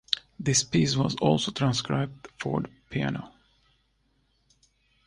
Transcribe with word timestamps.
This 0.39 0.63
piece 0.63 0.95
was 0.95 1.13
also 1.17 1.51
transcribed 1.51 2.27
for 2.39 2.61
the 2.61 2.69
piano. 2.89 3.31